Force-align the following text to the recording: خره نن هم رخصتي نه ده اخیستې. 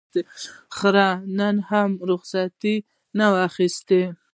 خره 0.77 1.07
نن 1.37 1.55
هم 1.69 1.89
رخصتي 2.09 2.75
نه 3.17 3.27
ده 3.33 3.37
اخیستې. 3.49 4.01